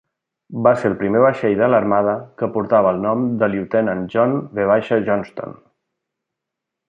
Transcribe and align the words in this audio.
Va 0.67 0.71
ser 0.83 0.89
el 0.91 0.95
primer 1.01 1.19
vaixell 1.23 1.59
de 1.59 1.67
l'armada 1.73 2.15
que 2.41 2.49
portava 2.55 2.93
el 2.95 3.03
nom 3.05 3.27
del 3.43 3.53
Lieutenant 3.57 4.01
John 4.15 4.35
V. 4.61 4.79
Johnston. 5.11 5.55